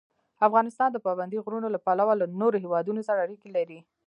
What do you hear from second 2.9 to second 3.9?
سره اړیکې لري.